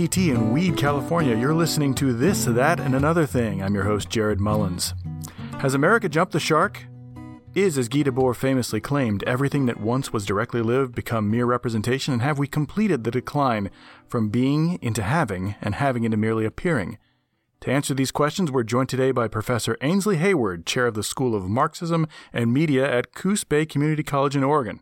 [0.00, 3.62] From in Weed, California, you're listening to This, That, and Another Thing.
[3.62, 4.94] I'm your host, Jared Mullins.
[5.58, 6.86] Has America jumped the shark?
[7.54, 12.14] Is, as Guy Debord famously claimed, everything that once was directly lived become mere representation,
[12.14, 13.70] and have we completed the decline
[14.08, 16.96] from being into having and having into merely appearing?
[17.60, 21.34] To answer these questions, we're joined today by Professor Ainsley Hayward, chair of the School
[21.34, 24.80] of Marxism and Media at Coos Bay Community College in Oregon.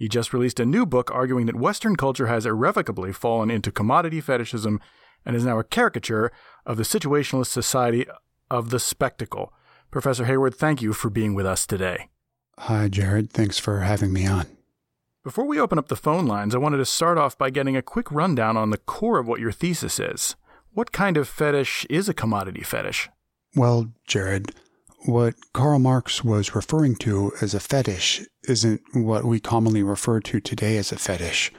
[0.00, 4.22] He just released a new book arguing that Western culture has irrevocably fallen into commodity
[4.22, 4.80] fetishism
[5.26, 6.32] and is now a caricature
[6.64, 8.06] of the situationalist society
[8.50, 9.52] of the spectacle.
[9.90, 12.08] Professor Hayward, thank you for being with us today.
[12.60, 13.30] Hi, Jared.
[13.30, 14.46] Thanks for having me on.
[15.22, 17.82] Before we open up the phone lines, I wanted to start off by getting a
[17.82, 20.34] quick rundown on the core of what your thesis is.
[20.72, 23.10] What kind of fetish is a commodity fetish?
[23.54, 24.54] Well, Jared,
[25.04, 30.40] what Karl Marx was referring to as a fetish isn't what we commonly refer to
[30.40, 31.52] today as a fetish.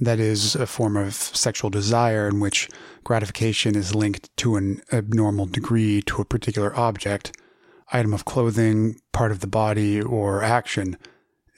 [0.00, 2.68] That is a form of sexual desire in which
[3.02, 7.36] gratification is linked to an abnormal degree to a particular object,
[7.92, 10.96] item of clothing, part of the body, or action.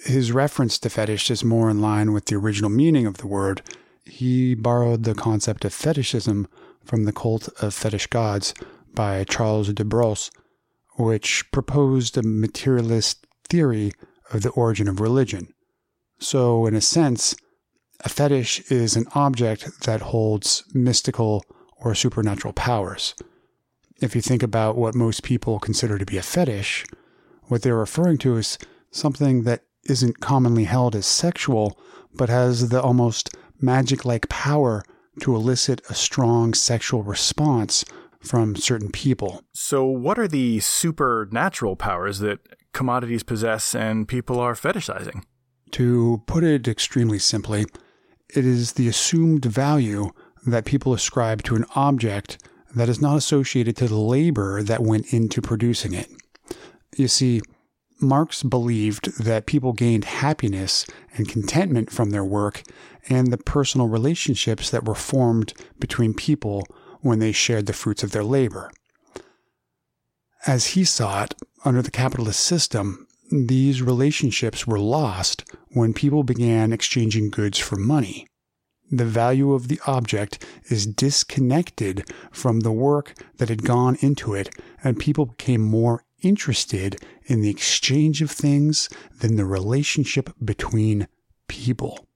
[0.05, 3.61] His reference to fetish is more in line with the original meaning of the word.
[4.05, 6.49] He borrowed the concept of fetishism
[6.83, 8.55] from the cult of fetish gods
[8.95, 10.31] by Charles de Brosses,
[11.01, 13.93] which proposed a materialist theory
[14.33, 15.53] of the origin of religion.
[16.19, 17.35] So, in a sense,
[18.05, 21.45] a fetish is an object that holds mystical
[21.77, 23.15] or supernatural powers.
[24.01, 26.85] If you think about what most people consider to be a fetish,
[27.45, 28.59] what they're referring to is
[28.91, 31.79] something that isn't commonly held as sexual,
[32.15, 33.31] but has the almost
[33.61, 34.83] magic like power
[35.21, 37.85] to elicit a strong sexual response
[38.21, 39.43] from certain people.
[39.53, 42.41] So, what are the supernatural powers that
[42.73, 45.25] commodities possess and people are fetishizing?
[45.73, 47.65] To put it extremely simply,
[48.35, 50.11] it is the assumed value
[50.47, 52.39] that people ascribe to an object
[52.75, 56.09] that is not associated to the labor that went into producing it.
[56.97, 57.41] You see,
[58.01, 62.63] Marx believed that people gained happiness and contentment from their work
[63.09, 66.65] and the personal relationships that were formed between people
[67.01, 68.71] when they shared the fruits of their labor.
[70.47, 71.35] As he saw it,
[71.65, 78.27] under the capitalist system, these relationships were lost when people began exchanging goods for money.
[78.91, 84.49] The value of the object is disconnected from the work that had gone into it,
[84.83, 86.97] and people became more interested
[87.27, 88.89] in the exchange of things
[89.21, 91.07] than the relationship between
[91.47, 92.07] people.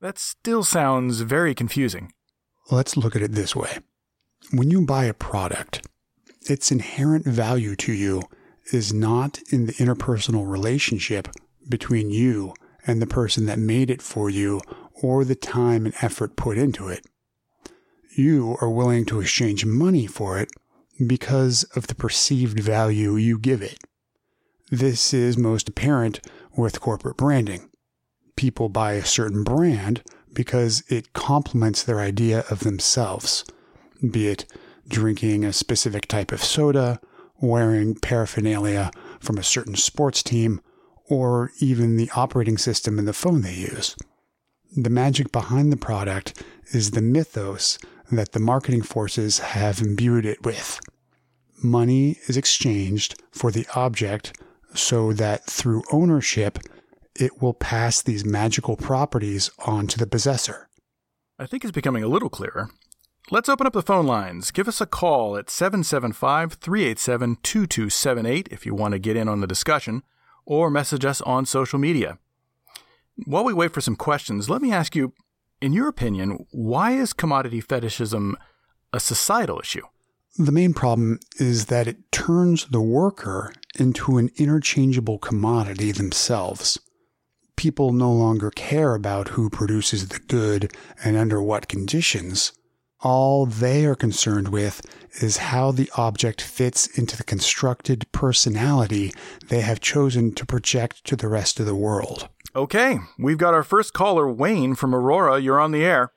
[0.00, 2.12] That still sounds very confusing.
[2.70, 3.78] Let's look at it this way.
[4.52, 5.86] When you buy a product,
[6.48, 8.22] its inherent value to you
[8.72, 11.28] is not in the interpersonal relationship
[11.68, 12.54] between you
[12.86, 14.60] and the person that made it for you
[15.02, 17.06] or the time and effort put into it.
[18.16, 20.50] You are willing to exchange money for it
[21.04, 23.78] because of the perceived value you give it.
[24.70, 26.20] This is most apparent
[26.56, 27.70] with corporate branding.
[28.36, 33.44] People buy a certain brand because it complements their idea of themselves,
[34.10, 34.44] be it
[34.88, 37.00] drinking a specific type of soda,
[37.40, 38.90] wearing paraphernalia
[39.20, 40.60] from a certain sports team,
[41.06, 43.96] or even the operating system in the phone they use.
[44.76, 46.42] The magic behind the product
[46.72, 47.78] is the mythos
[48.10, 50.80] that the marketing forces have imbued it with.
[51.62, 54.36] Money is exchanged for the object
[54.74, 56.58] so that through ownership,
[57.14, 60.68] it will pass these magical properties on to the possessor.
[61.38, 62.70] I think it's becoming a little clearer.
[63.30, 64.50] Let's open up the phone lines.
[64.50, 69.40] Give us a call at 775 387 2278 if you want to get in on
[69.40, 70.02] the discussion,
[70.44, 72.18] or message us on social media.
[73.24, 75.14] While we wait for some questions, let me ask you
[75.62, 78.36] in your opinion, why is commodity fetishism
[78.92, 79.86] a societal issue?
[80.36, 86.78] The main problem is that it turns the worker into an interchangeable commodity themselves.
[87.56, 90.70] People no longer care about who produces the good
[91.02, 92.52] and under what conditions.
[93.04, 94.80] All they are concerned with
[95.22, 99.12] is how the object fits into the constructed personality
[99.48, 102.30] they have chosen to project to the rest of the world.
[102.56, 105.38] Okay, we've got our first caller, Wayne from Aurora.
[105.38, 106.12] You're on the air.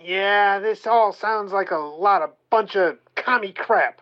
[0.00, 4.00] Yeah, this all sounds like a lot of bunch of commie crap.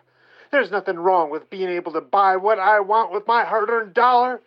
[0.51, 3.95] There's nothing wrong with being able to buy what I want with my hard earned
[3.95, 4.41] dollar.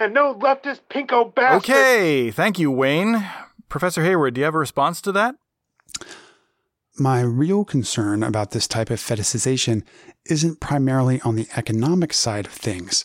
[0.00, 1.70] And no leftist pinko bastard.
[1.70, 3.22] Okay, thank you, Wayne.
[3.68, 5.34] Professor Hayward, do you have a response to that?
[7.02, 9.82] My real concern about this type of fetishization
[10.26, 13.04] isn't primarily on the economic side of things.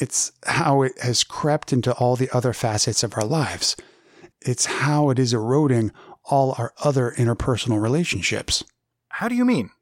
[0.00, 3.76] It's how it has crept into all the other facets of our lives.
[4.40, 5.92] It's how it is eroding
[6.24, 8.64] all our other interpersonal relationships.
[9.10, 9.72] How do you mean?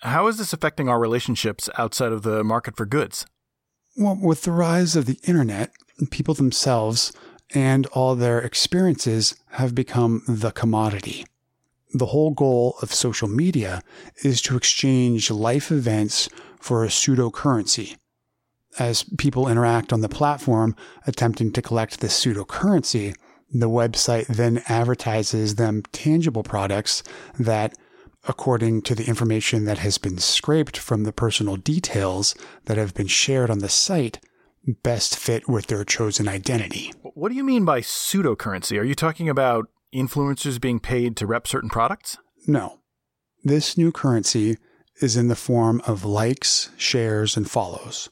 [0.00, 3.26] How is this affecting our relationships outside of the market for goods?
[3.94, 5.70] Well, with the rise of the internet,
[6.10, 7.12] people themselves
[7.54, 11.26] and all their experiences have become the commodity.
[11.92, 13.82] The whole goal of social media
[14.24, 16.28] is to exchange life events
[16.60, 17.96] for a pseudo currency.
[18.78, 20.76] As people interact on the platform
[21.06, 23.14] attempting to collect this pseudo currency,
[23.50, 27.02] the website then advertises them tangible products
[27.38, 27.74] that
[28.28, 32.34] according to the information that has been scraped from the personal details
[32.64, 34.18] that have been shared on the site,
[34.82, 36.92] best fit with their chosen identity.
[37.02, 38.78] What do you mean by pseudocurrency?
[38.78, 42.18] Are you talking about influencers being paid to rep certain products?
[42.46, 42.80] No.
[43.44, 44.56] This new currency
[45.00, 48.08] is in the form of likes, shares, and follows.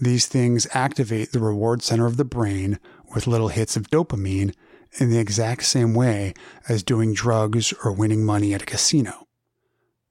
[0.00, 2.78] These things activate the reward center of the brain
[3.14, 4.54] with little hits of dopamine
[4.98, 6.34] in the exact same way
[6.68, 9.24] as doing drugs or winning money at a casino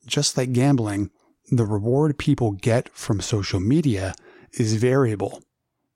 [0.06, 1.10] just like gambling,
[1.52, 4.14] the reward people get from social media
[4.54, 5.42] is variable.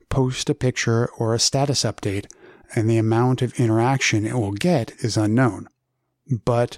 [0.10, 2.28] Post a picture or a status update,
[2.76, 5.68] and the amount of interaction it will get is unknown.
[6.45, 6.78] But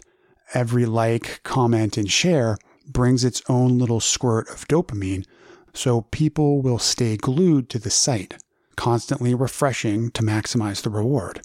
[0.53, 5.25] every like, comment, and share brings its own little squirt of dopamine,
[5.73, 8.35] so people will stay glued to the site,
[8.75, 11.41] constantly refreshing to maximize the reward.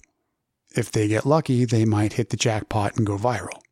[0.77, 3.64] If they get lucky, they might hit the jackpot and go viral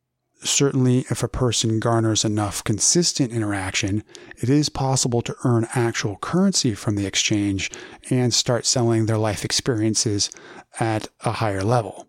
[0.43, 4.03] certainly if a person garners enough consistent interaction,
[4.37, 7.71] it is possible to earn actual currency from the exchange
[8.09, 10.29] and start selling their life experiences
[10.79, 12.07] at a higher level.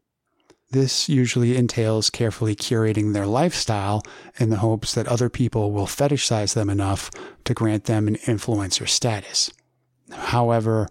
[0.70, 4.02] This usually entails carefully curating their lifestyle
[4.40, 7.10] in the hopes that other people will fetishize them enough
[7.44, 9.52] to grant them an influencer status.
[10.10, 10.88] However,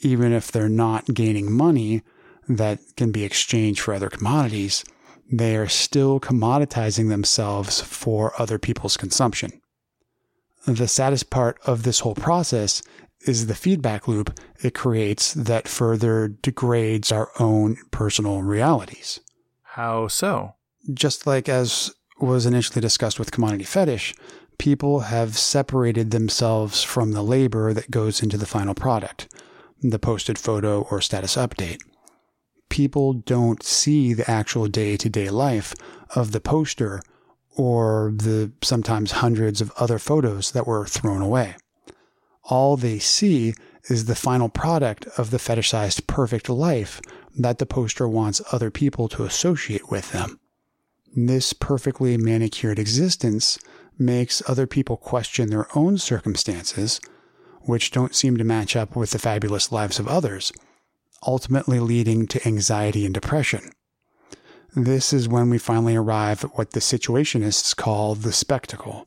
[0.00, 2.02] even if they're not gaining money
[2.48, 4.84] that can be exchanged for other commodities,
[5.32, 9.60] they are still commoditizing themselves for other people's consumption.
[10.66, 12.82] The saddest part of this whole process
[13.26, 19.20] is the feedback loop it creates that further degrades our own personal realities.
[19.62, 20.54] How so?
[20.92, 24.14] Just like as was initially discussed with commodity fetish,
[24.58, 29.28] people have separated themselves from the labor that goes into the final product,
[29.80, 31.80] the posted photo or status update.
[32.72, 35.74] People don't see the actual day to day life
[36.16, 37.02] of the poster
[37.54, 41.54] or the sometimes hundreds of other photos that were thrown away.
[42.44, 43.52] All they see
[43.90, 46.98] is the final product of the fetishized perfect life
[47.38, 50.40] that the poster wants other people to associate with them.
[51.14, 53.58] This perfectly manicured existence
[53.98, 57.02] makes other people question their own circumstances,
[57.64, 60.52] which don't seem to match up with the fabulous lives of others,
[61.26, 63.70] ultimately leading to anxiety and depression.
[64.74, 69.04] This is when we finally arrive at what the situationists call the spectacle.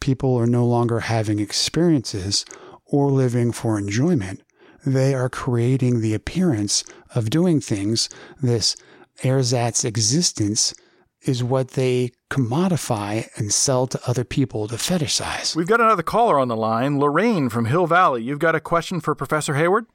[0.00, 2.44] People are no longer having experiences
[2.86, 4.42] or living for enjoyment.
[4.86, 6.84] They are creating the appearance
[7.14, 8.08] of doing things.
[8.40, 8.76] This
[9.24, 10.74] ersatz existence
[11.22, 15.56] is what they commodify and sell to other people to fetishize.
[15.56, 18.22] We've got another caller on the line, Lorraine from Hill Valley.
[18.22, 19.86] You've got a question for Professor Hayward?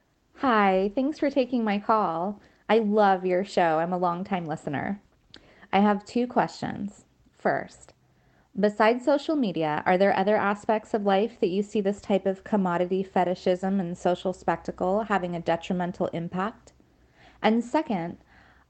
[0.42, 2.40] Hi, thanks for taking my call.
[2.68, 3.78] I love your show.
[3.78, 5.00] I'm a longtime listener.
[5.72, 7.04] I have two questions.
[7.38, 7.94] First,
[8.58, 12.42] besides social media, are there other aspects of life that you see this type of
[12.42, 16.72] commodity fetishism and social spectacle having a detrimental impact?
[17.40, 18.16] And second,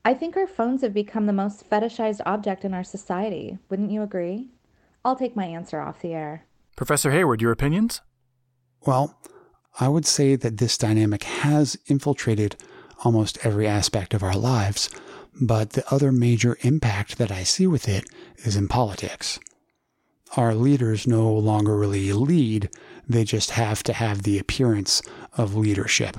[0.05, 3.57] I think our phones have become the most fetishized object in our society.
[3.70, 4.51] Wouldn't you agree?
[5.07, 6.45] I'll take my answer off the air.
[6.77, 8.03] Professor Hayward, your opinions?
[8.85, 9.18] Well,
[9.81, 12.57] I would say that this dynamic has infiltrated
[13.05, 14.91] almost every aspect of our lives,
[15.41, 18.05] but the other major impact that I see with it
[18.39, 19.39] is in politics.
[20.37, 22.70] Our leaders no longer really lead,
[23.09, 25.03] they just have to have the appearance
[25.37, 26.16] of leadership.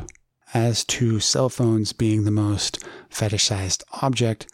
[0.54, 4.48] As to cell phones being the most fetishized object,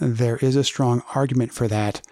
[0.00, 2.02] there is a strong argument for that.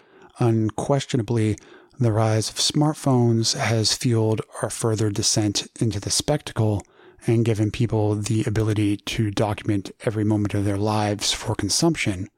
[0.41, 1.57] Unquestionably,
[1.99, 6.83] the rise of smartphones has fueled our further descent into the spectacle
[7.27, 12.29] and given people the ability to document every moment of their lives for consumption.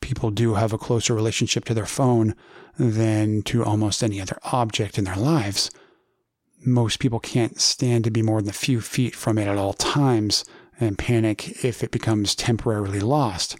[0.00, 2.34] People do have a closer relationship to their phone
[2.78, 5.70] than to almost any other object in their lives.
[6.64, 9.74] Most people can't stand to be more than a few feet from it at all
[9.74, 10.44] times
[10.80, 13.56] and panic if it becomes temporarily lost.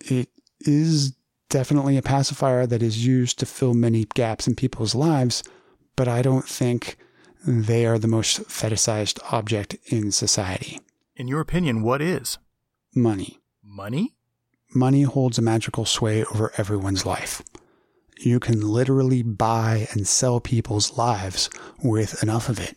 [0.00, 0.28] It
[0.60, 1.14] is
[1.56, 5.42] definitely a pacifier that is used to fill many gaps in people's lives,
[5.96, 6.98] but I don't think
[7.46, 10.80] they are the most fetishized object in society.
[11.14, 12.36] In your opinion, what is?
[12.94, 13.38] Money.
[13.64, 14.16] Money?
[14.74, 17.40] Money holds a magical sway over everyone's life.
[18.18, 21.48] You can literally buy and sell people's lives
[21.82, 22.76] with enough of it.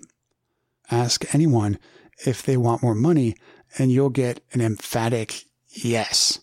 [0.89, 1.79] Ask anyone
[2.25, 3.35] if they want more money,
[3.77, 6.39] and you'll get an emphatic yes.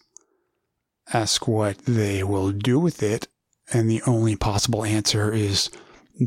[1.12, 3.28] Ask what they will do with it,
[3.72, 5.70] and the only possible answer is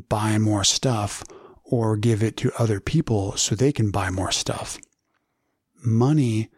[0.08, 1.24] buy more stuff
[1.64, 4.78] or give it to other people so they can buy more stuff.
[5.84, 6.50] Money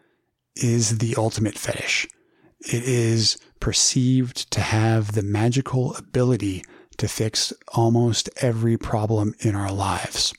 [0.56, 2.06] is the ultimate fetish.
[2.60, 6.62] It is perceived to have the magical ability
[6.98, 10.32] to fix almost every problem in our lives.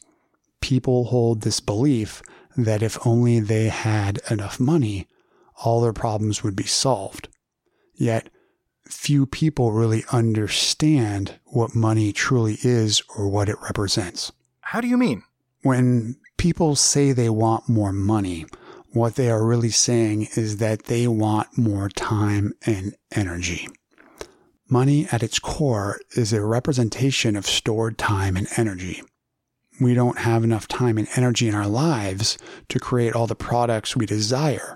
[0.62, 2.22] People hold this belief
[2.56, 5.08] that if only they had enough money,
[5.64, 7.28] all their problems would be solved.
[7.96, 8.30] Yet,
[8.86, 14.32] few people really understand what money truly is or what it represents.
[14.62, 15.24] How do you mean?
[15.62, 18.46] When people say they want more money,
[18.92, 23.68] what they are really saying is that they want more time and energy.
[24.70, 29.02] Money at its core is a representation of stored time and energy.
[29.82, 32.38] We don't have enough time and energy in our lives
[32.70, 34.76] to create all the products we desire.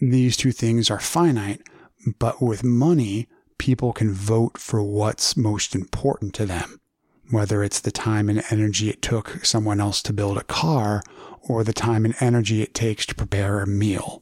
[0.00, 1.62] These two things are finite,
[2.18, 3.28] but with money,
[3.58, 6.80] people can vote for what's most important to them
[7.30, 11.02] whether it's the time and energy it took someone else to build a car
[11.42, 14.20] or the time and energy it takes to prepare a meal.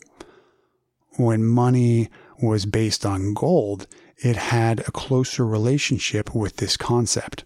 [1.17, 2.09] When money
[2.43, 3.87] was based on gold,
[4.19, 7.45] it had a closer relationship with this concept.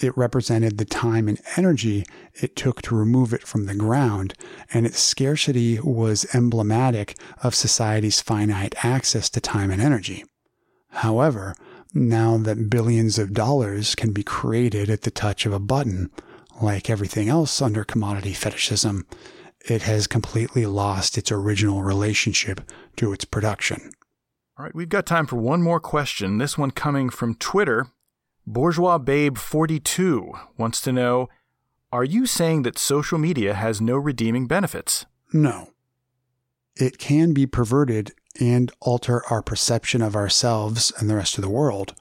[0.00, 4.34] It represented the time and energy it took to remove it from the ground,
[4.72, 10.24] and its scarcity was emblematic of society's finite access to time and energy.
[10.90, 11.54] However,
[11.92, 16.10] now that billions of dollars can be created at the touch of a button,
[16.60, 19.06] like everything else under commodity fetishism,
[19.68, 22.60] it has completely lost its original relationship
[22.96, 23.90] to its production.
[24.58, 26.38] All right, we've got time for one more question.
[26.38, 27.88] This one coming from Twitter.
[28.50, 31.28] Bourgeois Babe 42 wants to know
[31.92, 35.04] Are you saying that social media has no redeeming benefits?
[35.34, 35.72] No.
[36.74, 41.50] It can be perverted and alter our perception of ourselves and the rest of the
[41.50, 41.94] world,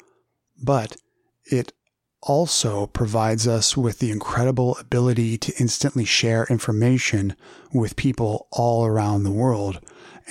[0.63, 0.95] but
[1.43, 1.73] it
[2.21, 7.35] also provides us with the incredible ability to instantly share information
[7.73, 9.81] with people all around the world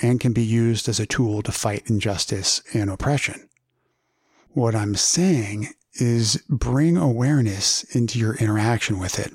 [0.01, 3.47] and can be used as a tool to fight injustice and oppression.
[4.53, 5.69] What I'm saying
[5.99, 9.33] is bring awareness into your interaction with it.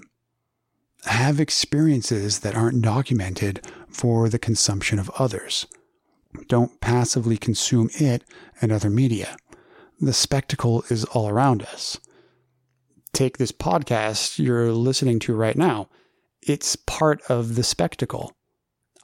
[1.04, 5.66] Have experiences that aren't documented for the consumption of others.
[6.48, 8.24] Don't passively consume it
[8.60, 9.36] and other media.
[10.00, 11.98] The spectacle is all around us
[13.12, 15.88] take this podcast you're listening to right now.
[16.40, 18.32] It's part of the spectacle.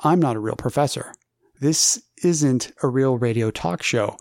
[0.00, 1.12] I'm not a real professor.
[1.60, 4.16] This isn't a real radio talk show.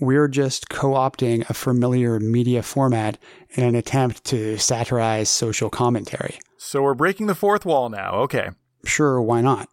[0.00, 3.18] We're just co opting a familiar media format
[3.50, 6.38] in an attempt to satirize social commentary.
[6.56, 8.14] So we're breaking the fourth wall now.
[8.14, 8.50] Okay.
[8.84, 9.68] Sure, why not?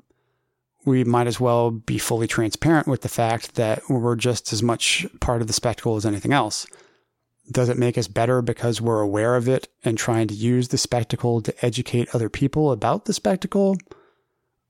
[0.86, 5.05] We might as well be fully transparent with the fact that we're just as much
[5.20, 6.65] part of the spectacle as anything else.
[7.51, 10.78] Does it make us better because we're aware of it and trying to use the
[10.78, 13.76] spectacle to educate other people about the spectacle?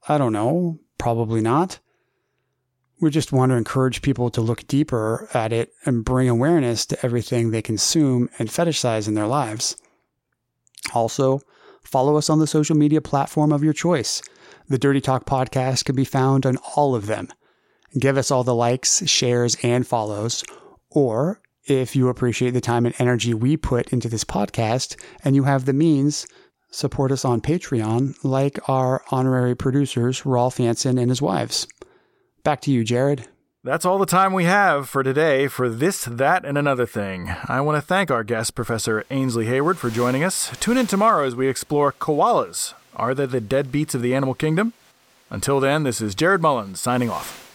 [0.07, 0.79] I don't know.
[0.97, 1.79] Probably not.
[3.01, 7.05] We just want to encourage people to look deeper at it and bring awareness to
[7.05, 9.77] everything they consume and fetishize in their lives.
[10.93, 11.39] Also,
[11.81, 14.21] follow us on the social media platform of your choice.
[14.67, 17.29] The Dirty Talk podcast can be found on all of them.
[17.97, 20.43] Give us all the likes, shares, and follows,
[20.89, 25.43] or if you appreciate the time and energy we put into this podcast and you
[25.43, 26.27] have the means,
[26.69, 31.67] support us on Patreon like our honorary producers, Rolf Hansen and his wives.
[32.43, 33.27] Back to you, Jared.
[33.63, 37.35] That's all the time we have for today for this, that, and another thing.
[37.45, 40.49] I want to thank our guest, Professor Ainsley Hayward, for joining us.
[40.61, 42.73] Tune in tomorrow as we explore koalas.
[42.95, 44.71] Are they the deadbeats of the animal kingdom?
[45.29, 47.48] Until then, this is Jared Mullins signing off.